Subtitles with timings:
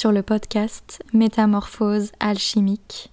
[0.00, 3.12] Sur le podcast Métamorphose alchimique.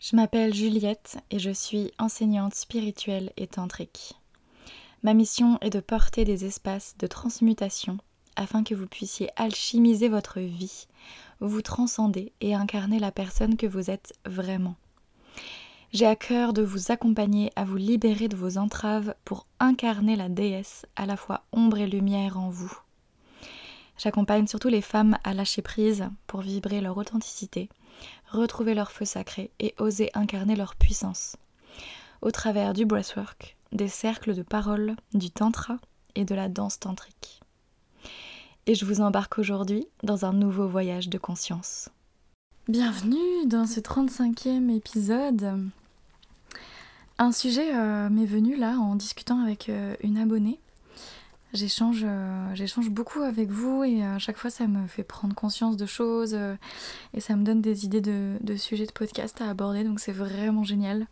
[0.00, 4.12] Je m'appelle Juliette et je suis enseignante spirituelle et tantrique.
[5.02, 7.96] Ma mission est de porter des espaces de transmutation
[8.36, 10.88] afin que vous puissiez alchimiser votre vie,
[11.40, 14.74] vous transcender et incarner la personne que vous êtes vraiment.
[15.94, 20.28] J'ai à cœur de vous accompagner à vous libérer de vos entraves pour incarner la
[20.28, 22.78] déesse à la fois ombre et lumière en vous.
[24.02, 27.68] J'accompagne surtout les femmes à lâcher prise pour vibrer leur authenticité,
[28.30, 31.36] retrouver leur feu sacré et oser incarner leur puissance.
[32.22, 35.76] Au travers du breathwork, des cercles de parole, du tantra
[36.14, 37.40] et de la danse tantrique.
[38.64, 41.90] Et je vous embarque aujourd'hui dans un nouveau voyage de conscience.
[42.68, 45.60] Bienvenue dans ce 35e épisode.
[47.18, 50.58] Un sujet euh, m'est venu là en discutant avec euh, une abonnée
[51.52, 55.76] J'échange, euh, j'échange beaucoup avec vous et à chaque fois ça me fait prendre conscience
[55.76, 56.54] de choses euh,
[57.12, 60.62] et ça me donne des idées de, sujets de podcast à aborder donc c'est vraiment
[60.62, 61.08] génial.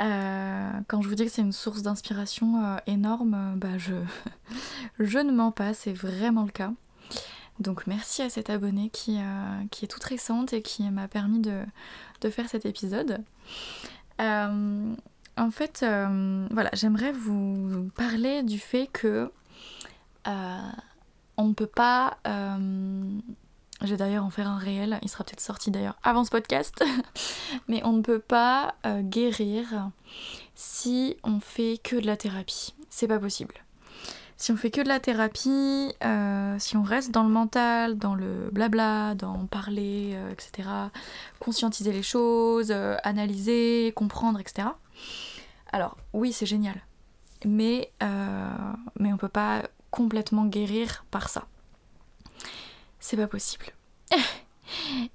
[0.00, 3.94] Euh, quand je vous dis que c'est une source d'inspiration énorme, bah je,
[5.00, 6.72] je ne mens pas, c'est vraiment le cas.
[7.58, 9.18] Donc merci à cette abonnée qui,
[9.72, 11.64] qui est toute récente et qui m'a permis de,
[12.20, 13.18] de, faire cet épisode.
[14.20, 15.84] en fait,
[16.50, 19.30] voilà, j'aimerais vous parler du fait que
[20.26, 20.58] euh,
[21.36, 22.18] on ne peut pas.
[22.26, 23.18] Euh,
[23.82, 26.84] je vais d'ailleurs en faire un réel, il sera peut-être sorti d'ailleurs avant ce podcast.
[27.68, 29.90] Mais on ne peut pas euh, guérir
[30.54, 32.74] si on fait que de la thérapie.
[32.90, 33.54] C'est pas possible.
[34.36, 35.92] Si on fait que de la thérapie,
[36.58, 40.66] si on reste dans le mental, dans le blabla, dans parler, etc.,
[41.40, 42.72] conscientiser les choses,
[43.04, 44.68] analyser, comprendre, etc.
[45.72, 46.80] Alors oui, c'est génial.
[47.44, 47.92] Mais,
[48.98, 51.46] mais on peut pas complètement guérir par ça.
[52.98, 53.66] C'est pas possible.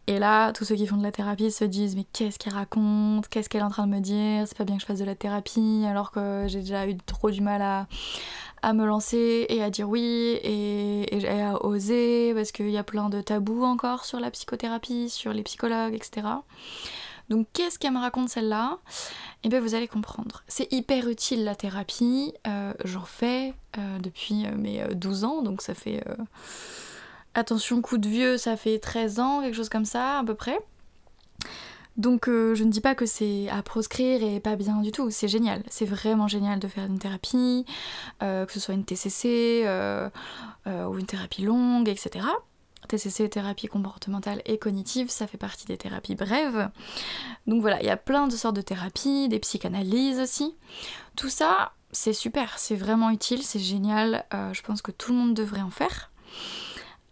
[0.08, 3.28] Et là, tous ceux qui font de la thérapie se disent mais qu'est-ce qu'elle raconte?
[3.30, 4.48] Qu'est-ce qu'elle est en train de me dire?
[4.48, 7.32] C'est pas bien que je fasse de la thérapie alors que j'ai déjà eu trop
[7.32, 7.88] du mal à,
[8.74, 13.22] me lancer et à dire oui et à oser parce qu'il y a plein de
[13.22, 16.28] tabous encore sur la psychothérapie, sur les psychologues, etc.
[17.30, 18.80] Donc qu'est-ce qu'elle me raconte celle-là?
[19.44, 20.44] Eh bien vous allez comprendre.
[20.48, 22.34] C'est hyper utile la thérapie.
[22.48, 26.04] Euh, j'en fais euh, depuis euh, mes 12 ans, donc ça fait...
[27.38, 30.58] Attention, coup de vieux, ça fait 13 ans, quelque chose comme ça à peu près.
[31.98, 35.28] Donc je ne dis pas que c'est à proscrire et pas bien du tout, c'est
[35.28, 37.66] génial, c'est vraiment génial de faire une thérapie,
[38.20, 39.66] que ce soit une TCC
[40.66, 42.26] ou une thérapie longue, etc.
[42.88, 46.70] TCC, thérapie comportementale et cognitive, ça fait partie des thérapies brèves.
[47.48, 50.56] Donc voilà, il y a plein de sortes de thérapies, des psychanalyses aussi.
[51.16, 54.26] Tout ça, c'est super, c'est vraiment utile, c'est génial.
[54.34, 56.12] Euh, je pense que tout le monde devrait en faire.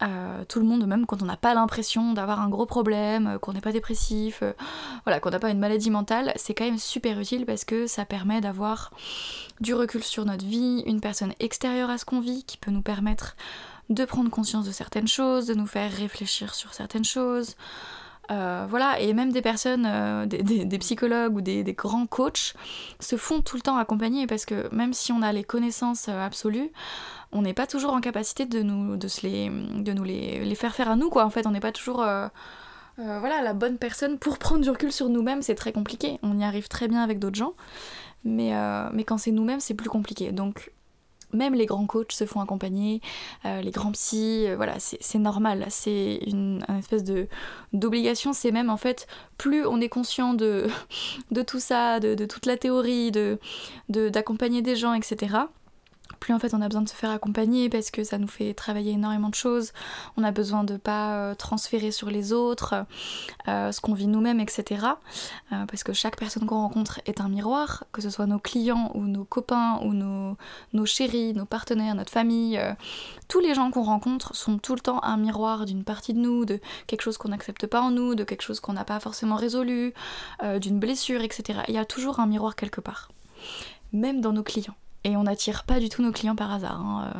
[0.01, 3.37] Euh, tout le monde, même quand on n'a pas l'impression d'avoir un gros problème, euh,
[3.37, 4.43] qu'on n'est pas dépressif,
[5.05, 8.03] voilà, qu'on n'a pas une maladie mentale, c'est quand même super utile parce que ça
[8.03, 8.91] permet d'avoir
[9.61, 12.81] du recul sur notre vie, une personne extérieure à ce qu'on vit qui peut nous
[12.81, 13.37] permettre
[13.93, 17.55] de prendre conscience de certaines choses, de nous faire réfléchir sur certaines choses.
[18.31, 22.53] Euh, voilà, et même des personnes, euh, des, psychologues ou des, grands coachs
[22.99, 26.25] se font tout le temps accompagner parce que même si on a les connaissances euh,
[26.25, 26.71] absolues,
[27.33, 30.73] on n'est pas toujours en capacité de nous, de les, de nous les, les, faire
[30.73, 31.25] faire à nous, quoi.
[31.25, 32.05] En fait, on n'est pas toujours
[32.95, 36.19] voilà, la bonne personne pour prendre du recul sur nous-mêmes, c'est très compliqué.
[36.21, 37.55] On y arrive très bien avec d'autres gens,
[38.23, 38.53] mais,
[38.93, 40.31] mais quand c'est nous-mêmes, c'est plus compliqué.
[40.31, 40.71] Donc,
[41.33, 43.01] même les grands coachs se font accompagner,
[43.45, 47.03] euh, les grands psys, euh, voilà, c'est normal, c'est une, espèce
[47.73, 50.67] d'obligation, c'est même en fait, plus on est conscient de,
[51.31, 53.39] de tout ça, de, de toute la théorie, de
[53.89, 55.35] d'accompagner des gens, etc.,
[56.19, 58.53] plus en fait on a besoin de se faire accompagner parce que ça nous fait
[58.53, 59.71] travailler énormément de choses.
[60.17, 62.85] On a besoin de pas euh, transférer sur les autres
[63.47, 64.85] euh, ce qu'on vit nous-mêmes, etc.
[65.51, 68.91] Euh, parce que chaque personne qu'on rencontre est un miroir, que ce soit nos clients
[68.93, 70.37] ou nos copains ou nos,
[70.73, 72.59] nos chéris, nos partenaires, notre famille.
[73.27, 76.45] tous les gens qu'on rencontre sont tout le temps un miroir d'une partie de nous,
[76.45, 79.35] de quelque chose qu'on n'accepte pas en nous, de quelque chose qu'on n'a pas forcément
[79.35, 79.93] résolu,
[80.59, 81.59] d'une blessure, etc.
[81.67, 83.09] Il y a toujours un miroir quelque part.
[83.91, 86.79] Même dans nos clients et on n'attire pas du tout nos clients par hasard.
[86.79, 87.11] Hein,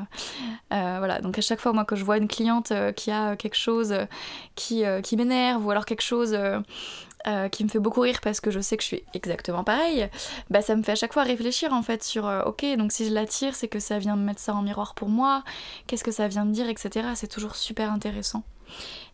[0.71, 3.11] euh, euh, voilà, donc à chaque fois, moi, que je vois une cliente euh, qui
[3.11, 3.95] a quelque chose
[4.55, 6.37] qui, qui m'énerve ou alors quelque chose
[7.51, 10.09] qui me fait beaucoup rire parce que je sais que je suis exactement pareil,
[10.49, 13.13] bah ça me fait à chaque fois réfléchir en fait sur ok, donc si je
[13.13, 15.43] l'attire, c'est que ça vient me mettre ça en miroir pour moi,
[15.87, 17.07] qu'est-ce que ça vient me dire, etc.
[17.15, 18.43] C'est toujours super intéressant.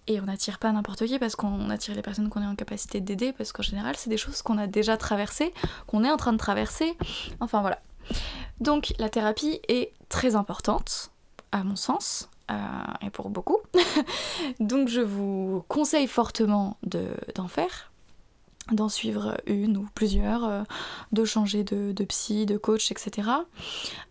[0.07, 2.99] Et on n'attire pas n'importe qui parce qu'on attire les personnes qu'on est en capacité
[2.99, 5.53] d'aider parce qu'en général, c'est des choses qu'on a déjà traversées,
[5.85, 6.97] qu'on est en train de traverser.
[7.39, 7.79] Enfin voilà.
[8.59, 11.11] Donc la thérapie est très importante,
[11.51, 12.29] à mon sens.
[13.01, 13.57] et pour beaucoup.
[14.59, 17.89] Donc je vous conseille fortement d'en faire
[18.71, 20.63] d'en suivre une ou plusieurs, euh,
[21.11, 23.29] de changer de, psy, de coach, etc.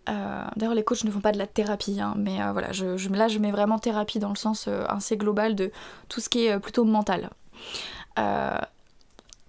[0.09, 3.29] Euh, d'ailleurs, les coachs ne font pas de la thérapie, hein, mais euh, voilà, là
[3.29, 5.71] je mets vraiment thérapie dans le sens assez global de
[6.09, 7.31] tout ce qui est plutôt mental.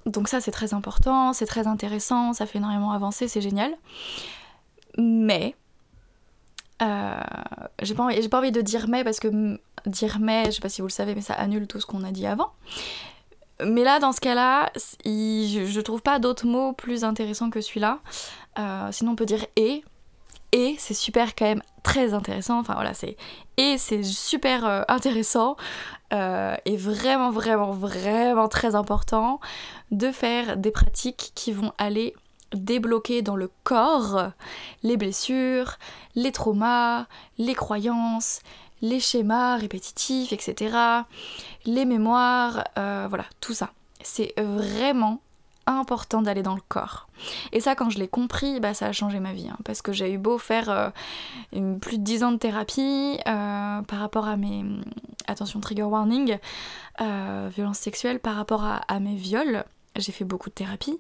[0.06, 3.76] donc ça c'est très important, c'est très intéressant, ça fait énormément avancer, c'est génial.
[5.00, 5.56] Mais
[7.82, 10.70] j'ai pas, envie, pas envie de dire mais parce que dire mais, je sais pas
[10.70, 12.52] si vous le savez, mais ça annule tout ce qu'on a dit avant.
[13.66, 14.72] Mais là, dans ce cas-là,
[15.04, 18.00] je, trouve pas d'autres mots plus intéressants que celui-là.
[18.58, 19.84] Euh, sinon, on peut dire et.
[20.52, 22.58] Et c'est super quand même très intéressant.
[22.58, 23.18] Enfin voilà, c'est
[23.58, 25.58] et c'est super euh, intéressant
[26.12, 29.40] euh, et vraiment vraiment vraiment très important
[29.92, 32.16] de faire des pratiques qui vont aller
[32.54, 34.32] débloquer dans le corps
[34.84, 35.78] les blessures,
[36.16, 37.06] les traumas,
[37.38, 38.42] les croyances,
[38.82, 41.04] les schémas répétitifs, etc.,
[41.66, 43.72] les mémoires, euh, voilà, tout ça.
[44.02, 45.22] C'est vraiment
[45.66, 47.10] important d'aller dans le corps.
[47.52, 49.50] Et ça, quand je l'ai compris, bah, ça a changé ma vie.
[49.50, 53.82] Hein, parce que j'ai eu beau faire euh, plus de 10 ans de thérapie euh,
[53.82, 54.64] par rapport à mes...
[55.28, 56.40] Attention, trigger warning,
[57.00, 59.64] violence sexuelle, par rapport à, à mes viols.
[59.96, 60.98] J'ai fait beaucoup de thérapie,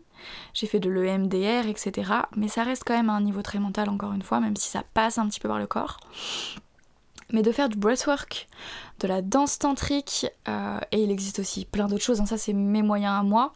[0.53, 2.11] j'ai fait de l'EMDR, etc.
[2.35, 4.69] Mais ça reste quand même à un niveau très mental, encore une fois, même si
[4.69, 5.99] ça passe un petit peu par le corps
[7.31, 8.47] mais de faire du breathwork,
[8.99, 12.53] de la danse tantrique, euh, et il existe aussi plein d'autres choses, hein, ça c'est
[12.53, 13.53] mes moyens à moi,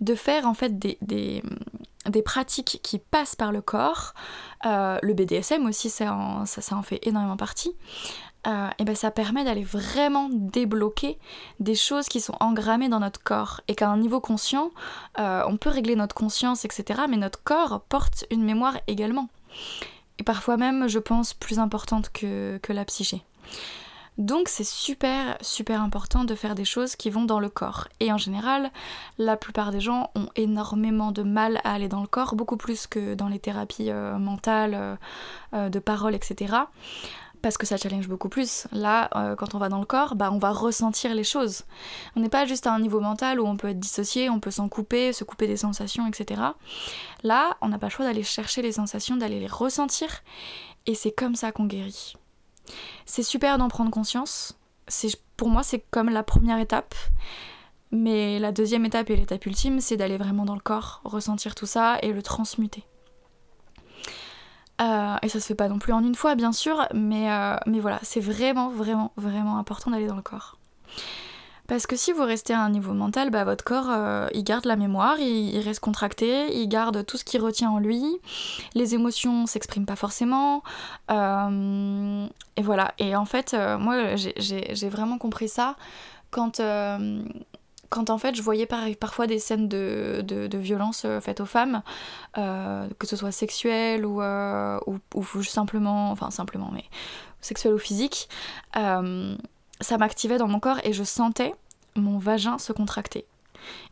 [0.00, 1.42] de faire en fait des, des,
[2.24, 4.14] pratiques qui passent par le corps,
[4.64, 7.74] euh, le BDSM aussi ça en, fait énormément partie,
[8.46, 11.18] euh, et ben ça permet d'aller vraiment débloquer
[11.60, 14.70] des choses qui sont engrammées dans notre corps et qu'à un niveau conscient,
[15.18, 17.02] on peut régler notre conscience, etc.
[17.08, 19.28] Mais notre corps porte une mémoire également
[20.18, 23.22] et parfois même, je pense, plus importante que, la psyché.
[24.18, 27.88] Donc c'est super super important de faire des choses qui vont dans le corps.
[28.00, 28.70] Et en général,
[29.18, 32.86] la plupart des gens ont énormément de mal à aller dans le corps, beaucoup plus
[32.86, 34.96] que dans les thérapies euh, mentales, euh,
[35.54, 36.54] euh, de parole, etc
[37.42, 38.66] parce que ça challenge beaucoup plus.
[38.72, 39.08] Là,
[39.38, 41.62] quand on va dans le corps, bah, on va ressentir les choses.
[42.16, 44.50] On n'est pas juste à un niveau mental où on peut être dissocié, on peut
[44.50, 46.42] s'en couper, se couper des sensations, etc.
[47.22, 50.08] Là, on n'a pas le choix d'aller chercher les sensations, d'aller les ressentir,
[50.86, 52.14] et c'est comme ça qu'on guérit.
[53.04, 54.58] C'est super d'en prendre conscience.
[55.36, 56.94] Pour moi, c'est comme la première étape.
[57.92, 61.66] Mais la deuxième étape et l'étape ultime, c'est d'aller vraiment dans le corps, ressentir tout
[61.66, 62.84] ça et le transmuter.
[64.80, 67.56] Euh, et ça se fait pas non plus en une fois, bien sûr, mais, euh,
[67.66, 70.58] mais voilà, c'est vraiment, vraiment, vraiment important d'aller dans le corps.
[71.68, 74.64] Parce que si vous restez à un niveau mental, bah, votre corps, euh, il garde
[74.66, 78.04] la mémoire, il, reste contracté, il garde tout ce qui retient en lui,
[78.74, 80.62] les émotions s'expriment pas forcément,
[81.10, 82.94] et voilà.
[82.98, 85.76] Et en fait, moi, j'ai vraiment compris ça
[86.30, 86.60] quand,
[87.88, 91.82] quand en fait je voyais parfois des scènes de, de, violence euh, faites aux femmes,
[92.38, 96.84] euh, que ce soit sexuelle ou, euh, ou, simplement, enfin simplement, mais
[97.40, 98.28] sexuelle ou physique,
[99.80, 101.54] ça m'activait dans mon corps et je sentais
[101.94, 103.26] mon vagin se contracter.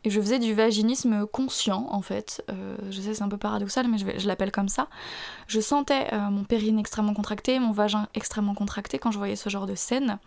[0.03, 2.45] Et je faisais du vaginisme conscient en fait.
[2.91, 4.87] je sais c'est un peu paradoxal mais je, l'appelle comme ça.
[5.47, 9.65] Je sentais mon périnée extrêmement contracté, mon vagin extrêmement contracté quand je voyais ce genre
[9.65, 10.19] de scène.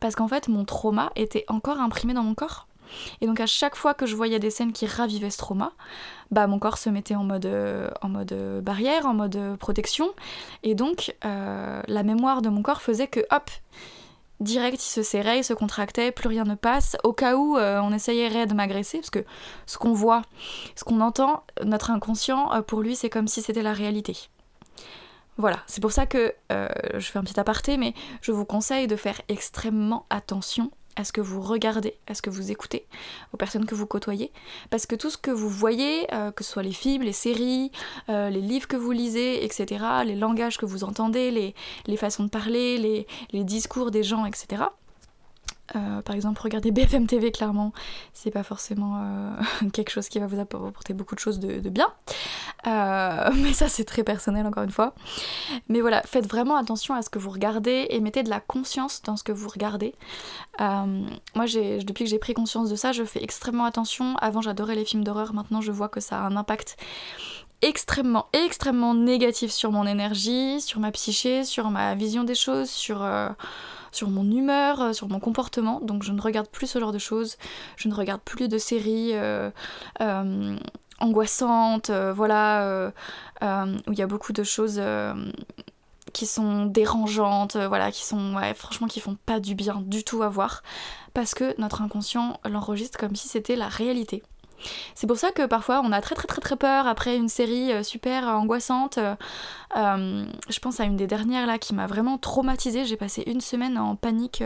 [0.00, 2.66] Parce qu'en fait mon trauma était encore imprimé dans mon corps.
[3.20, 5.72] Et donc à chaque fois que je voyais des scènes qui ravivaient ce trauma,
[6.30, 9.56] bah mon corps se mettait en mode, euh, en mode euh, barrière, en mode euh,
[9.56, 10.10] protection.
[10.62, 13.50] Et donc la mémoire de mon corps faisait que hop,
[14.40, 16.96] direct il se serrait, il se contractait, plus rien ne passe.
[17.04, 19.24] Au cas où on essayerait de m'agresser, parce que
[19.66, 20.22] ce qu'on voit,
[20.76, 24.16] ce qu'on entend, notre inconscient, pour lui c'est comme si c'était la réalité.
[25.36, 28.96] Voilà, c'est pour ça que je fais un petit aparté, mais je vous conseille de
[28.96, 32.86] faire extrêmement attention à ce que vous regardez, à ce que vous écoutez,
[33.32, 34.32] aux personnes que vous côtoyez.
[34.70, 37.70] Parce que tout ce que vous voyez, euh, que ce soit les films, les séries,
[38.08, 41.54] euh, les livres que vous lisez, etc., les langages que vous entendez,
[41.86, 44.64] les, façons de parler, les discours des gens, etc.,
[45.74, 47.72] euh, par exemple, regarder BFM TV, clairement,
[48.12, 51.88] c'est pas forcément euh, quelque chose qui va vous apporter beaucoup de choses de, bien.
[52.66, 54.94] Euh, mais ça, c'est très personnel, encore une fois.
[55.68, 59.02] Mais voilà, faites vraiment attention à ce que vous regardez et mettez de la conscience
[59.02, 59.94] dans ce que vous regardez.
[60.58, 64.16] moi, depuis que j'ai pris conscience de ça, je fais extrêmement attention.
[64.18, 65.32] Avant, j'adorais les films d'horreur.
[65.32, 66.76] Maintenant, je vois que ça a un impact
[67.62, 73.02] extrêmement, extrêmement négatif sur mon énergie, sur ma psyché, sur ma vision des choses, sur
[73.94, 75.80] sur mon humeur, euh, sur mon comportement.
[75.80, 77.36] Donc je ne regarde plus ce genre de choses.
[77.76, 79.50] Je ne regarde plus de séries euh,
[80.00, 80.56] euh,
[81.00, 82.92] angoissantes, voilà,
[83.42, 84.80] où il y a beaucoup de choses
[86.12, 90.28] qui sont dérangeantes, voilà, qui sont, franchement, qui font pas du bien du tout à
[90.28, 90.62] voir,
[91.12, 94.22] parce que notre inconscient l'enregistre comme si c'était la réalité.
[94.94, 97.72] C'est pour ça que parfois on a très très très très peur après une série
[97.72, 98.98] euh, super angoissante.
[98.98, 99.14] Euh,
[99.76, 102.84] euh, je pense à une des dernières là qui m'a vraiment traumatisée.
[102.84, 104.42] J'ai passé une semaine en panique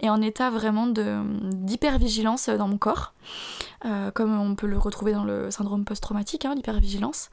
[0.00, 3.12] et en état vraiment d'hypervigilance dans mon corps.
[4.14, 7.28] comme on peut le retrouver dans le syndrome post-traumatique, hein, l'hypervigilance.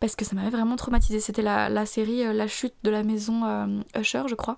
[0.00, 1.20] Parce que ça m'avait vraiment traumatisée.
[1.20, 4.56] C'était la, série La chute de la maison Usher, je crois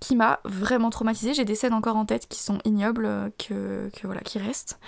[0.00, 1.32] qui m'a vraiment traumatisée.
[1.32, 4.78] J'ai des scènes encore en tête qui sont ignobles, que, que voilà, qui restent.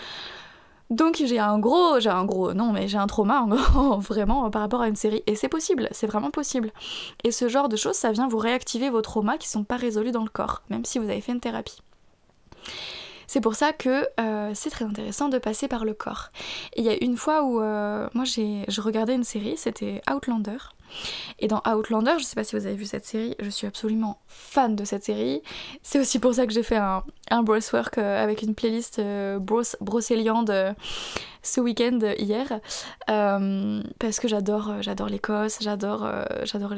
[0.90, 3.47] Donc j'ai un gros, j'ai un gros, non mais j'ai un trauma
[3.99, 6.73] vraiment par rapport à une série et c'est possible, c'est vraiment possible.
[7.25, 10.12] Et ce genre de choses, ça vient vous réactiver vos traumas qui sont pas résolus
[10.12, 11.81] dans le corps, même si vous avez fait une thérapie.
[13.26, 16.31] C'est pour ça que euh, c'est très intéressant de passer par le corps.
[16.76, 20.59] Il y a une fois où euh, moi j'ai, je regardais une série, c'était Outlander.
[21.38, 24.19] Et dans Outlander, je sais pas si vous avez vu cette série, je suis absolument
[24.26, 25.43] fan de cette série.
[25.83, 30.73] C'est aussi pour ça que j'ai fait un, un euh, avec une playlist euh, euh
[31.43, 32.61] ce week-end hier.
[33.07, 36.09] Parce que j'adore j'adore l'Écosse, j'adore
[36.43, 36.75] j'adore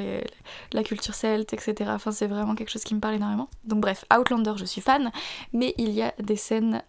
[0.72, 1.90] la culture celte, etc.
[1.94, 3.48] Enfin, c'est vraiment quelque chose qui me parle énormément.
[3.64, 5.10] Donc, bref, Outlander, je suis fan,
[5.54, 6.82] mais il y a des scènes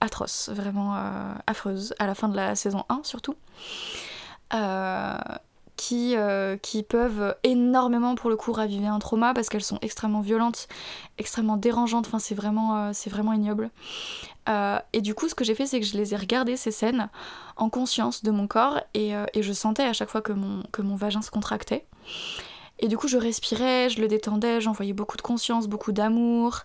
[0.00, 0.96] atroces, vraiment
[1.46, 3.34] affreuses, à la fin de la saison 1 surtout.
[5.76, 10.20] Qui, euh, qui peuvent énormément pour le coup raviver un trauma parce qu'elles sont extrêmement
[10.20, 10.68] violentes,
[11.18, 13.70] extrêmement dérangeantes, enfin c'est vraiment, euh, vraiment ignoble.
[14.48, 16.70] Euh, et du coup ce que j'ai fait c'est que je les ai regardées ces
[16.70, 17.08] scènes
[17.56, 20.80] en conscience de mon corps et, et je sentais à chaque fois que mon, que
[20.80, 21.84] mon vagin se contractait.
[22.80, 26.60] Et du coup, je respirais, je le détendais, j'envoyais beaucoup de conscience, beaucoup d'amour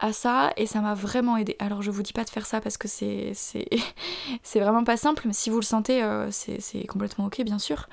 [0.00, 1.56] à ça, et ça m'a vraiment aidé.
[1.60, 5.22] Alors, je vous dis pas de faire ça parce que c'est c'est vraiment pas simple,
[5.26, 7.88] mais si vous le sentez, euh, c'est complètement ok, bien sûr.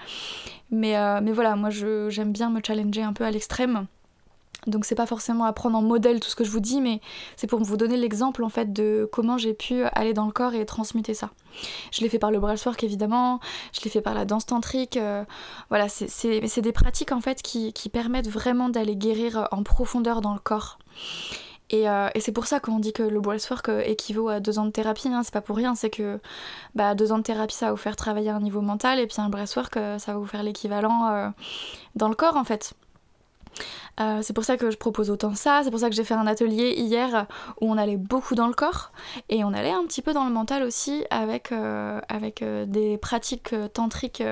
[0.71, 3.87] Mais, euh, mais voilà, moi, j'aime bien me challenger un peu à l'extrême.
[4.67, 6.99] Donc c'est pas forcément à prendre en modèle tout ce que je vous dis, mais
[7.37, 10.53] c'est pour vous donner l'exemple en fait de comment j'ai pu aller dans le corps
[10.53, 11.29] et transmuter ça.
[11.91, 13.39] Je l'ai fait par le breathwork évidemment,
[13.73, 15.23] je l'ai fait par la danse tantrique, euh,
[15.69, 20.39] voilà, c'est des pratiques en fait qui, permettent vraiment d'aller guérir en profondeur dans le
[20.39, 20.77] corps.
[21.73, 24.65] Euh, et, c'est pour ça qu'on dit que le breathwork euh, équivaut à deux ans
[24.65, 26.19] de thérapie, hein, c'est pas pour rien, c'est que
[26.75, 29.07] bah, deux ans de thérapie ça va vous faire travailler à un niveau mental, et
[29.07, 31.31] puis un breathwork ça va vous faire l'équivalent
[31.95, 32.75] dans le corps en fait.
[33.99, 36.13] Euh, c'est pour ça que je propose autant ça, c'est pour ça que j'ai fait
[36.13, 37.25] un atelier hier
[37.59, 38.91] où on allait beaucoup dans le corps
[39.27, 42.97] et on allait un petit peu dans le mental aussi avec, euh, avec euh, des
[42.97, 44.23] pratiques tantriques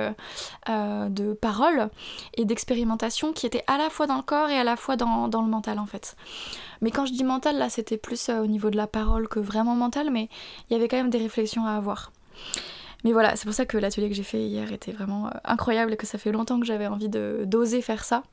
[0.67, 1.89] de parole
[2.35, 5.27] et d'expérimentation qui étaient à la fois dans le corps et à la fois dans,
[5.27, 6.15] dans le mental en fait.
[6.81, 9.75] Mais quand je dis mental là c'était plus au niveau de la parole que vraiment
[9.75, 10.29] mental mais
[10.69, 12.11] il y avait quand même des réflexions à avoir.
[13.03, 15.97] Mais voilà, c'est pour ça que l'atelier que j'ai fait hier était vraiment incroyable et
[15.97, 18.23] que ça fait longtemps que j'avais envie d'oser faire ça.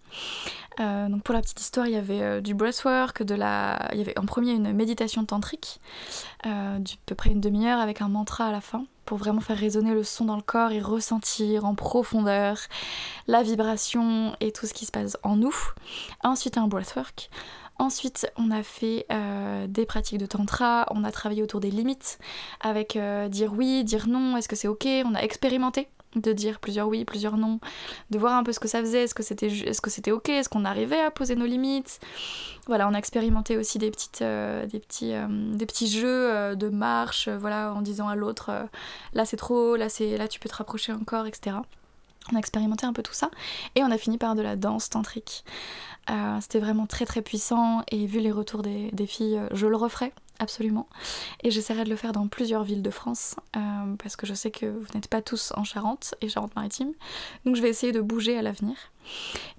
[0.80, 3.88] Euh, donc pour la petite histoire, il y avait euh, du breathwork, de la...
[3.92, 5.80] il y avait en premier une méditation tantrique,
[6.46, 9.58] euh, d'à peu près une demi-heure avec un mantra à la fin, pour vraiment faire
[9.58, 12.58] résonner le son dans le corps et ressentir en profondeur
[13.28, 15.54] la vibration et tout ce qui se passe en nous.
[16.22, 17.30] Ensuite un breathwork.
[17.78, 19.06] Ensuite, on a fait
[19.68, 22.18] des pratiques de tantra, on a travaillé autour des limites,
[22.60, 26.88] avec dire oui, dire non, est-ce que c'est ok, on a expérimenté de dire plusieurs
[26.88, 27.58] oui, plusieurs non,
[28.10, 30.28] de voir un peu ce que ça faisait, est-ce que c'était est-ce que c'était ok,
[30.28, 32.00] est-ce qu'on arrivait à poser nos limites?
[32.66, 33.90] Voilà, on a expérimenté aussi des
[34.22, 38.50] euh, petits euh, jeux euh, de marche, voilà, en disant à l'autre
[39.12, 41.56] là c'est trop, là c'est là tu peux te rapprocher encore, etc.
[42.32, 43.30] On a expérimenté un peu tout ça
[43.74, 45.44] et on a fini par de la danse tantrique.
[46.40, 50.88] C'était vraiment très très puissant et vu les retours des, filles, je le referai absolument.
[51.42, 53.60] Et j'essaierai de le faire dans plusieurs villes de France, euh,
[54.02, 56.92] parce que je sais que vous n'êtes pas tous en Charente et Charente-Maritime.
[57.44, 58.76] Donc je vais essayer de bouger à l'avenir.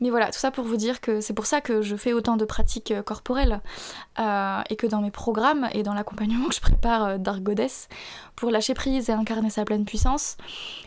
[0.02, 2.36] Mais voilà, tout ça pour vous dire que c'est pour ça que je fais autant
[2.36, 3.62] de pratiques euh, corporelles,
[4.20, 7.42] euh, et que dans mes programmes et dans l'accompagnement que je prépare Dark
[8.36, 10.38] pour lâcher prise et incarner sa pleine puissance,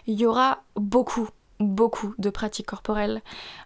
[0.07, 1.29] il y aura beaucoup
[1.61, 3.23] beaucoup de pratiques corporelles,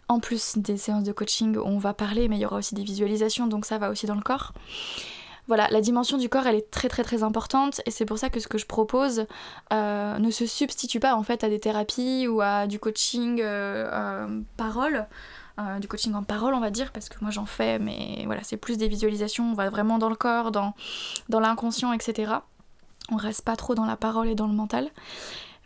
[0.08, 2.74] en plus des séances de coaching où on va parler, mais il y aura aussi
[2.74, 4.52] des visualisations, donc ça va aussi dans le corps.
[5.48, 8.30] Voilà, la dimension du corps, elle est très très très importante et c'est pour ça
[8.30, 9.26] que ce que je propose
[9.72, 13.90] euh, ne se substitue pas en fait à des thérapies ou à du coaching euh,
[13.92, 15.06] euh, parole.
[15.80, 18.56] du coaching en parole on va dire parce que moi j'en fais mais voilà c'est
[18.56, 20.74] plus des visualisations on va vraiment dans le corps dans,
[21.28, 22.40] dans l'inconscient etc
[23.10, 24.88] on reste pas trop dans la parole et dans le mental.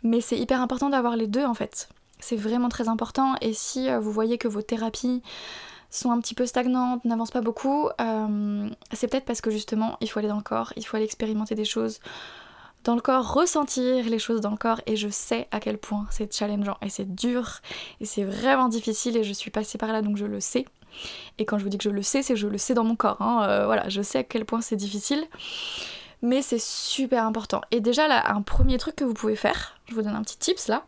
[0.03, 3.89] Mais c'est hyper important d'avoir les deux en fait c'est vraiment très important et si
[3.95, 5.21] vous voyez que vos thérapies
[5.89, 10.09] sont un petit peu stagnantes, n'avancent pas beaucoup, euh, c'est peut-être parce que justement il
[10.09, 11.99] faut aller dans le corps, il faut aller expérimenter des choses
[12.83, 16.05] dans le corps, ressentir les choses dans le corps et je sais à quel point
[16.09, 17.59] c'est challengeant et c'est dur
[17.99, 20.65] et c'est vraiment difficile et je suis passée par là donc je le sais.
[21.37, 22.95] Et quand je vous dis que je le sais, c'est je le sais dans mon
[22.95, 23.21] corps.
[23.21, 23.45] Hein.
[23.47, 25.25] Euh, voilà, je sais à quel point c'est difficile
[26.21, 27.61] mais c'est super important.
[27.71, 30.37] Et déjà là, un premier truc que vous pouvez faire, je vous donne un petit
[30.37, 30.83] tips là,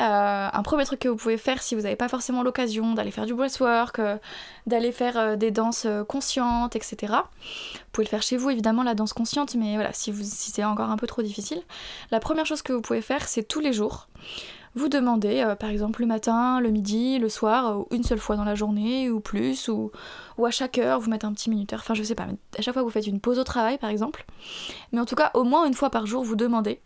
[0.00, 3.10] euh, un premier truc que vous pouvez faire si vous n'avez pas forcément l'occasion d'aller
[3.10, 4.16] faire du breathwork, euh,
[4.66, 6.96] d'aller faire euh, des danses conscientes, etc.
[7.12, 10.64] Vous pouvez le faire chez vous évidemment la danse consciente, mais voilà, si, si c'est
[10.64, 11.62] encore un peu trop difficile,
[12.10, 14.06] la première chose que vous pouvez faire c'est tous les jours
[14.74, 18.36] vous demandez, euh, par exemple le matin, le midi, le soir, ou une seule fois
[18.36, 19.90] dans la journée, ou plus, ou,
[20.38, 22.26] ou à chaque heure, vous mettez un petit minuteur, enfin je sais pas,
[22.58, 24.24] à chaque fois que vous faites une pause au travail par exemple.
[24.92, 26.80] Mais en tout cas, au moins une fois par jour, vous demandez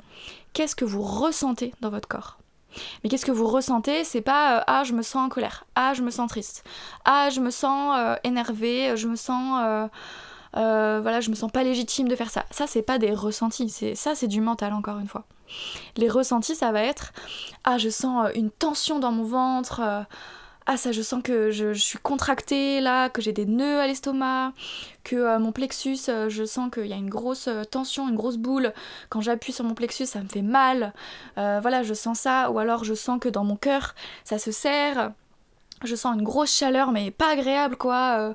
[0.53, 2.39] qu'est-ce que vous ressentez dans votre corps.
[3.03, 4.03] Mais qu'est-ce que vous ressentez?
[4.03, 6.65] C'est pas euh, ah je me sens en colère, ah je me sens triste,
[7.05, 9.89] ah je me sens euh, énervé, je me sens
[10.55, 12.45] voilà je me sens pas légitime de faire ça.
[12.51, 15.25] Ça c'est pas des ressentis, c'est ça c'est du mental encore une fois.
[15.97, 17.13] Les ressentis, ça va être
[17.65, 19.81] Ah, je sens euh, une tension dans mon ventre.
[19.81, 20.03] Euh,
[20.67, 24.55] ah, ça, je sens que je, suis contractée là, que j'ai des nœuds à l'estomac,
[25.03, 28.73] que euh, mon plexus, je sens qu'il y a une grosse tension, une grosse boule.
[29.11, 30.95] Quand j'appuie sur mon plexus, ça me fait mal.
[31.37, 32.51] voilà, je sens ça.
[32.51, 33.95] Ou alors, je sens que dans mon cœur,
[34.25, 35.13] ça se serre
[35.87, 38.35] je sens une grosse chaleur mais pas agréable quoi euh,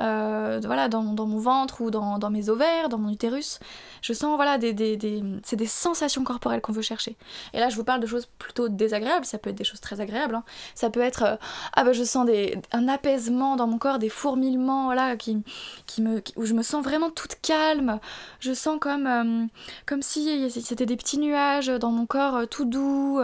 [0.00, 3.58] euh, voilà dans, mon ventre ou dans, mes ovaires dans mon utérus.
[4.02, 7.16] Je sens voilà des, des, c'est des sensations corporelles qu'on veut chercher.
[7.52, 9.24] Et là je vous parle de choses plutôt désagréables.
[9.24, 10.44] Ça peut être des choses très agréables hein.
[10.74, 11.36] ça peut être euh,
[11.74, 15.42] ah bah je sens des, un apaisement dans mon corps des fourmillements voilà qui,
[15.86, 18.00] qui me où je me sens vraiment toute calme.
[18.40, 19.48] Je sens comme
[19.86, 23.20] comme si c'était des petits nuages dans mon corps tout doux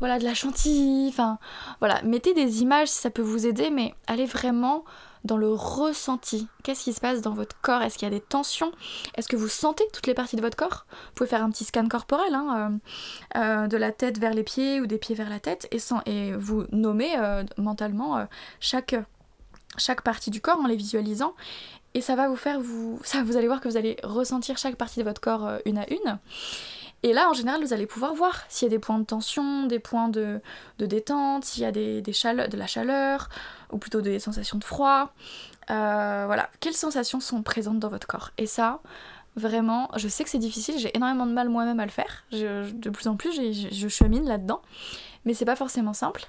[0.00, 1.38] voilà, de la chantilly, enfin,
[1.80, 4.84] voilà, mettez des images si ça peut vous aider, mais allez vraiment
[5.24, 6.48] dans le ressenti.
[6.62, 7.82] Qu'est-ce qui se passe dans votre corps?
[7.82, 8.72] Est-ce qu'il y a des tensions?
[9.16, 10.86] Est-ce que vous sentez toutes les parties de votre corps?
[10.90, 12.80] Vous pouvez faire un petit scan corporel, hein,
[13.36, 15.68] euh, euh, de la tête vers les pieds ou des pieds vers la tête,
[16.06, 18.26] et, vous nommez euh, mentalement
[18.60, 18.94] chaque,
[19.76, 21.34] chaque partie du corps en les visualisant.
[21.94, 23.00] Et ça va vous faire vous.
[23.02, 25.90] Ça, vous allez voir que vous allez ressentir chaque partie de votre corps une à
[25.90, 26.18] une.
[27.02, 29.66] Et là, en général, vous allez pouvoir voir s'il y a des points de tension,
[29.66, 30.40] des points de,
[30.78, 33.28] détente, s'il y a des, de la chaleur,
[33.72, 35.12] ou plutôt des sensations de froid.
[35.70, 38.30] Euh, voilà, quelles sensations sont présentes dans votre corps?
[38.36, 38.80] Et ça,
[39.36, 42.24] vraiment, je sais que c'est difficile, j'ai énormément de mal moi-même à le faire.
[42.32, 44.60] de plus en plus, je chemine là-dedans.
[45.24, 46.26] Mais c'est pas forcément simple.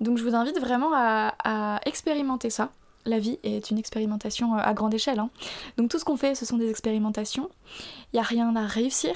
[0.00, 2.70] Donc je vous invite vraiment à expérimenter ça
[3.04, 5.18] la vie est une expérimentation euh, à grande échelle.
[5.18, 5.30] Hein.
[5.76, 7.50] Donc tout ce qu'on fait, ce sont des expérimentations.
[8.12, 9.12] Il n'y a rien à réussir.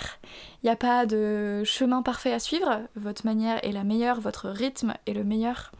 [0.62, 2.80] Il n'y a pas de chemin parfait à suivre.
[2.96, 5.72] Votre manière est la meilleure, votre rythme est le meilleur.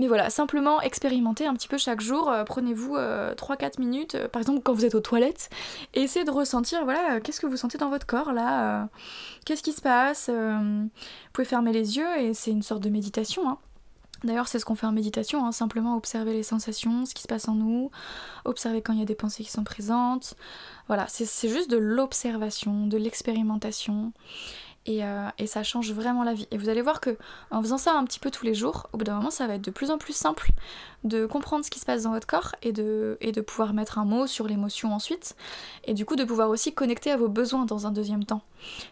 [0.00, 2.28] Mais voilà, simplement expérimenter un petit peu chaque jour.
[2.28, 5.50] Euh, prenez-vous 3-4 euh, minutes, par exemple quand vous êtes aux toilettes,
[5.94, 8.88] et essayez de ressentir, voilà, qu'est-ce que vous sentez dans votre corps là
[9.44, 10.90] Qu'est-ce qui se passe Vous
[11.32, 13.48] pouvez fermer les yeux et c'est une sorte de méditation.
[13.48, 13.58] Hein.
[14.24, 17.28] D'ailleurs, c'est ce qu'on fait en méditation, hein, simplement observer les sensations, ce qui se
[17.28, 17.90] passe en nous,
[18.44, 20.34] observer quand il y a des pensées qui sont présentes.
[20.88, 24.12] Voilà, c'est juste de l'observation, de l'expérimentation.
[24.88, 26.46] Euh, et, ça change vraiment la vie.
[26.50, 27.16] Et vous allez voir que
[27.50, 29.54] en faisant ça un petit peu tous les jours, au bout d'un moment, ça va
[29.54, 30.50] être de plus en plus simple
[31.04, 33.98] de comprendre ce qui se passe dans votre corps et de, et de pouvoir mettre
[33.98, 35.36] un mot sur l'émotion ensuite.
[35.84, 38.42] Et du coup, de pouvoir aussi connecter à vos besoins dans un deuxième temps.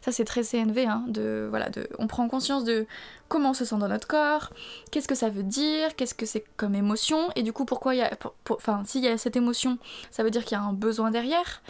[0.00, 0.86] Ça, c'est très CNV.
[0.86, 2.86] Hein, de, voilà, de, on prend conscience de
[3.28, 4.50] comment on se sent dans notre corps,
[4.90, 7.98] qu'est-ce que ça veut dire, qu'est-ce que c'est comme émotion, et du coup, pourquoi il
[7.98, 8.10] y a.
[8.84, 9.78] s'il y a cette émotion,
[10.10, 11.62] ça veut dire qu'il y a un besoin derrière,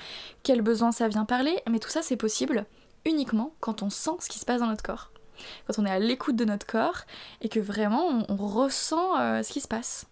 [0.42, 2.66] quel besoin ça vient parler, mais tout ça, c'est possible
[3.04, 5.10] uniquement quand on sent ce qui se passe dans notre corps.
[5.66, 7.02] Quand on est à l'écoute de notre corps
[7.40, 10.06] et que vraiment on, ressent euh, ce qui se passe.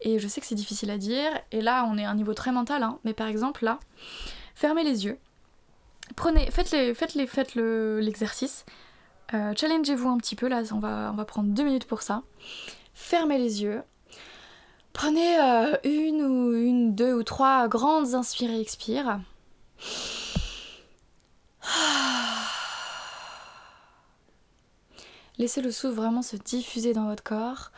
[0.00, 2.34] Et je sais que c'est difficile à dire, et là on est à un niveau
[2.34, 3.78] très mental, hein, mais par exemple là,
[4.54, 5.18] fermez les yeux,
[6.16, 8.64] prenez, faites, les, faites, les, faites l'exercice,
[9.32, 12.22] euh, challengez-vous un petit peu, là on va, on va prendre deux minutes pour ça.
[12.94, 13.82] Fermez les yeux,
[14.92, 19.20] prenez euh, une ou une, deux ou trois grandes inspires et expires.
[25.42, 27.72] Laissez le souffle vraiment se diffuser dans votre corps.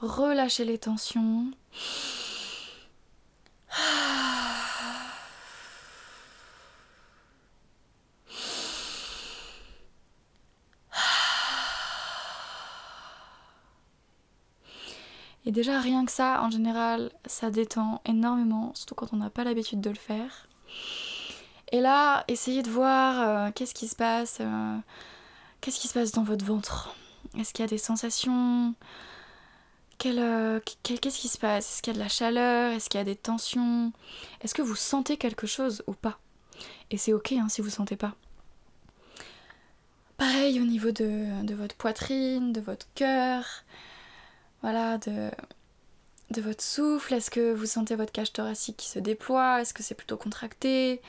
[0.00, 1.50] Relâchez les tensions.
[15.44, 19.44] Et déjà rien que ça, en général, ça détend énormément, surtout quand on n'a pas
[19.44, 20.48] l'habitude de le faire.
[21.72, 24.78] Et là, essayez de voir euh, qu'est-ce qui se passe, euh,
[25.60, 26.94] qu'est-ce qui se passe dans votre ventre?
[27.38, 28.74] Est-ce qu'il y a des sensations?
[30.06, 31.70] Euh, Qu'est-ce qui se passe?
[31.70, 32.72] Est-ce qu'il y a de la chaleur?
[32.72, 33.92] Est-ce qu'il y a des tensions?
[34.40, 36.18] Est-ce que vous sentez quelque chose ou pas?
[36.90, 38.14] Et c'est ok hein, si vous sentez pas.
[40.16, 43.44] Pareil au niveau de, de votre poitrine, de votre cœur,
[44.60, 45.30] voilà, de,
[46.30, 47.14] de votre souffle.
[47.14, 49.60] Est-ce que vous sentez votre cage thoracique qui se déploie?
[49.60, 51.00] Est-ce que c'est plutôt contracté?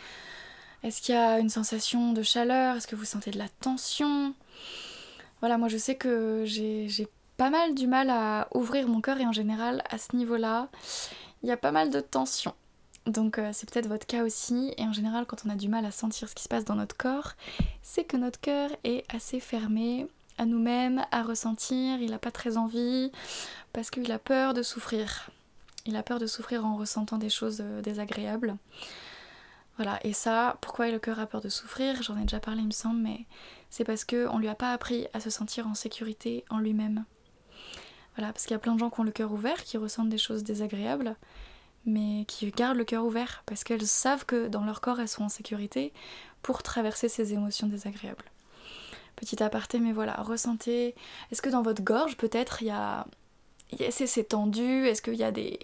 [0.84, 2.76] Est-ce qu'il y a une sensation de chaleur?
[2.76, 4.34] Est-ce que vous sentez de la tension?
[5.43, 9.25] Voilà, moi je sais que j'ai pas mal du mal à ouvrir mon cœur et
[9.25, 10.69] en général à ce niveau-là,
[11.41, 12.53] il y a pas mal de tension.
[13.08, 15.86] Donc euh, c'est peut-être votre cas aussi et en général quand on a du mal
[15.86, 17.34] à sentir ce qui se passe dans notre corps,
[17.82, 22.56] c'est que notre cœur est assez fermé à nous-mêmes, à ressentir, il n'a pas très
[22.56, 23.12] envie
[23.73, 25.29] parce qu'il a peur de souffrir.
[25.86, 28.56] Il a peur de souffrir en ressentant des choses euh, désagréables.
[29.78, 32.02] Voilà, et ça, pourquoi le cœur a peur de souffrir?
[32.04, 33.26] J'en ai déjà parlé, il me semble, mais
[33.70, 37.06] c'est parce qu'on lui a pas appris à se sentir en sécurité en lui-même.
[38.16, 40.10] Voilà, parce qu'il y a plein de gens qui ont le cœur ouvert, qui ressentent
[40.10, 41.16] des choses désagréables,
[41.86, 45.24] mais qui gardent le cœur ouvert parce qu'elles savent que dans leur corps elles sont
[45.24, 45.92] en sécurité
[46.42, 48.26] pour traverser ces émotions désagréables.
[49.16, 50.96] Petit aparté, mais voilà, ressentez.
[51.32, 53.06] Est-ce que dans votre gorge peut-être il y a
[53.90, 54.86] c'est tendu?
[54.86, 55.60] Est-ce qu'il y a des.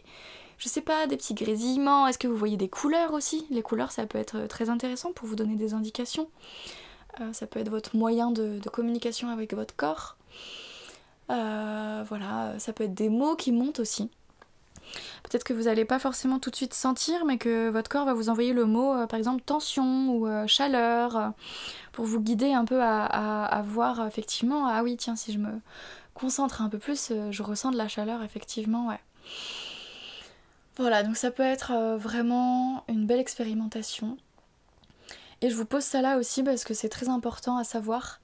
[0.59, 3.47] Je sais pas, des petits grésillements Est-ce que vous voyez des couleurs aussi?
[3.49, 6.29] Les couleurs, ça peut être très intéressant pour vous donner des indications.
[7.19, 10.17] Euh, ça peut être votre moyen de, communication avec votre corps.
[11.31, 14.09] Euh, voilà, ça peut être des mots qui montent aussi.
[15.23, 18.13] Peut-être que vous n'allez pas forcément tout de suite sentir, mais que votre corps va
[18.13, 21.33] vous envoyer le mot, euh, par exemple, tension ou chaleur,
[21.91, 25.61] pour vous guider un peu à, à, voir effectivement, ah oui, tiens, si je me,
[26.19, 28.99] concentre un peu plus, euh, je ressens de la chaleur effectivement, ouais.
[30.79, 34.17] Voilà, donc ça peut être euh, vraiment une belle expérimentation.
[35.41, 38.21] Et je vous pose ça là aussi parce que c'est très important à savoir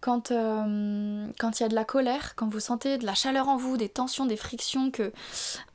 [0.00, 3.48] quand euh, quand il y a de la colère, quand vous sentez de la chaleur
[3.48, 5.12] en vous, des tensions, des frictions, que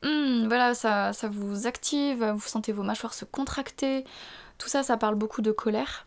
[0.02, 4.04] hmm, voilà, ça, ça vous active, vous sentez vos mâchoires se contracter,
[4.56, 6.06] tout ça, ça parle beaucoup de colère.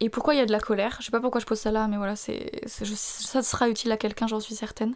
[0.00, 0.96] Et pourquoi il y a de la colère?
[1.00, 3.96] Je sais pas pourquoi je pose ça là, mais voilà, c'est, ça sera utile à
[3.96, 4.94] quelqu'un, j'en suis certaine.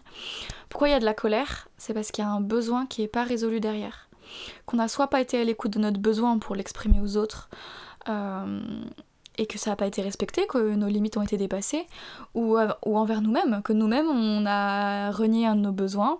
[0.68, 1.68] Pourquoi il y a de la colère?
[1.78, 4.08] C'est parce qu'il y a un besoin qui est pas résolu derrière.
[4.66, 7.48] Qu'on n'a soit pas été à l'écoute de notre besoin pour l'exprimer aux autres,
[8.08, 8.60] euh,
[9.38, 11.86] et que ça n'a pas été respecté, que nos limites ont été dépassées,
[12.34, 16.18] ou, euh, envers nous-mêmes, que nous-mêmes on a renié un nos besoins,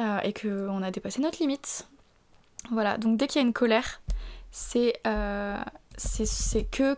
[0.00, 1.88] euh, et qu'on a dépassé notre limite.
[2.70, 4.00] Voilà, donc dès qu'il y a une colère,
[4.50, 4.94] c'est,
[5.96, 6.96] c'est que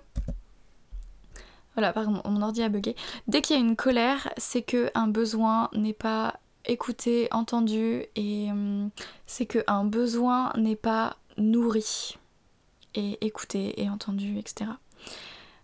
[1.76, 2.96] voilà, pardon, mon ordi a bugué.
[3.28, 8.50] Dès qu'il y a une colère, c'est que un besoin n'est pas écouté, entendu, et
[8.50, 8.90] hum,
[9.26, 12.16] c'est que un besoin n'est pas nourri
[12.94, 14.70] et écouté et entendu, etc.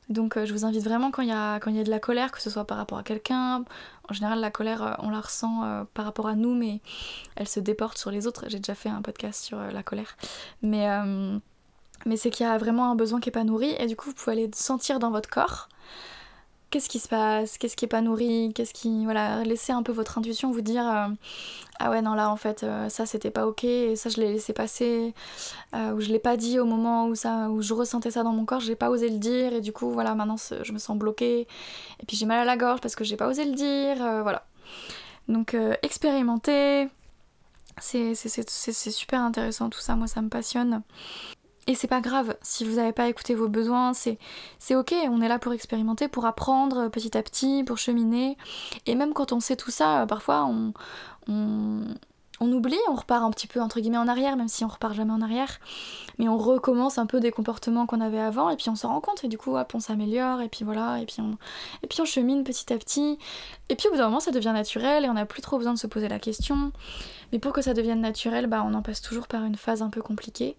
[0.09, 2.51] Donc euh, je vous invite vraiment quand il y, a, de la colère, que ce
[2.51, 3.65] soit par rapport à quelqu'un,
[4.09, 6.81] en général la colère euh, on la ressent euh, par rapport à nous mais
[7.37, 10.17] elle se déporte sur les autres, j'ai déjà fait un podcast sur la colère.
[10.61, 10.87] Mais,
[12.05, 14.11] mais c'est qu'il y a vraiment un besoin qui n'est pas nourri et du coup
[14.11, 15.69] vous pouvez aller sentir dans votre corps
[16.73, 19.05] qu'est-ce qui se passe, qu'est-ce qui est pas nourri, qu'est-ce qui.
[19.05, 21.09] Voilà, laissez un peu votre intuition vous dire euh,
[21.79, 24.33] Ah ouais, non, là en fait, euh, ça c'était pas ok, et ça je l'ai
[24.33, 25.15] laissé passer,
[25.75, 28.33] euh, ou je l'ai pas dit au moment où, ça, où je ressentais ça dans
[28.33, 30.97] mon corps, j'ai pas osé le dire, et du coup, voilà, maintenant je me sens
[30.97, 31.43] bloquée,
[32.01, 34.47] et puis j'ai mal à la gorge parce que j'ai pas osé le dire, voilà.
[35.29, 36.89] Donc, expérimenter,
[37.79, 40.83] c'est super intéressant tout ça, moi ça me passionne.
[41.69, 44.19] Et c'est pas grave si vous n'avez pas écouté vos besoins, c'est,
[44.59, 48.37] c'est ok, on est là pour expérimenter, pour apprendre petit à petit, pour cheminer.
[48.87, 50.73] Et même quand on sait tout ça, parfois on,
[51.29, 51.85] on,
[52.43, 54.95] on oublie, on repart un petit peu entre guillemets en arrière, même si on repart
[54.95, 55.61] jamais en arrière.
[56.19, 59.01] Mais on recommence un peu des comportements qu'on avait avant, et puis on s'en rend
[59.01, 62.73] compte, et du coup hop, on s'améliore, et puis voilà, et puis on, chemine petit
[62.73, 63.19] à petit.
[63.69, 65.73] Et puis au bout d'un moment ça devient naturel, et on n'a plus trop besoin
[65.73, 66.73] de se poser la question.
[67.31, 69.89] Mais pour que ça devienne naturel, bah, on en passe toujours par une phase un
[69.89, 70.57] peu compliquée.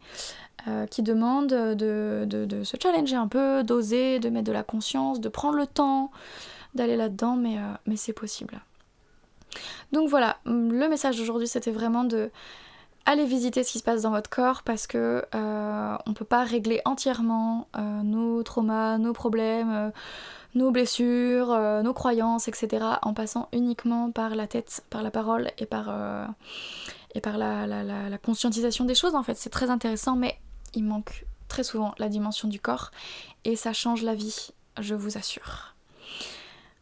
[0.69, 5.27] Euh, qui demande de, se challenger un peu, d'oser, de mettre de la conscience, de
[5.27, 6.09] prendre le temps
[6.73, 8.61] d'aller là-dedans, mais, euh, mais c'est possible.
[9.91, 12.31] Donc voilà, le message d'aujourd'hui c'était vraiment de
[13.05, 16.43] aller visiter ce qui se passe dans votre corps parce que euh, on peut pas
[16.43, 19.91] régler entièrement nos traumas, nos problèmes,
[20.55, 21.47] nos blessures,
[21.83, 22.85] nos croyances, etc.
[23.01, 25.93] en passant uniquement par la tête, par la parole et par,
[27.13, 29.35] et par la, la, conscientisation des choses en fait.
[29.35, 30.37] C'est très intéressant mais
[30.73, 32.91] il manque très souvent la dimension du corps
[33.45, 35.75] et ça change la vie, je vous assure.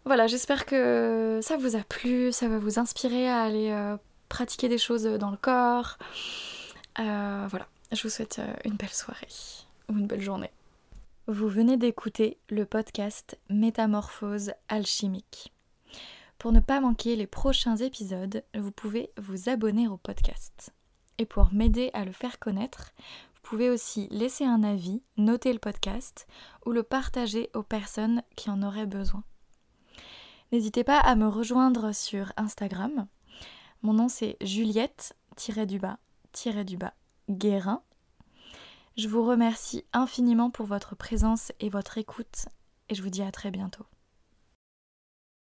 [0.03, 3.97] Voilà, j'espère que ça vous a plu, ça va vous inspirer à aller euh,
[4.29, 5.97] pratiquer des choses dans le corps.
[6.99, 9.27] Euh, voilà, je vous souhaite euh, une belle soirée
[9.89, 10.49] ou une belle journée.
[11.27, 15.53] Vous venez d'écouter le podcast Métamorphose alchimique.
[16.39, 20.73] Pour ne pas manquer les prochains épisodes, vous pouvez vous abonner au podcast.
[21.19, 22.91] Et pour m'aider à le faire connaître,
[23.35, 26.25] vous pouvez aussi laisser un avis, noter le podcast
[26.65, 29.23] ou le partager aux personnes qui en auraient besoin.
[30.51, 33.07] N'hésitez pas à me rejoindre sur Instagram.
[33.83, 35.97] Mon nom c'est Juliette-du-bas
[36.65, 36.93] du-bas
[37.29, 37.81] Guérin.
[38.97, 42.47] Je vous remercie infiniment pour votre présence et votre écoute
[42.89, 43.85] et je vous dis à très bientôt.